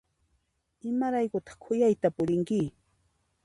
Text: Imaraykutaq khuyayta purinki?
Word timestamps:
Imaraykutaq 0.89 1.57
khuyayta 1.63 2.07
purinki? 2.15 2.59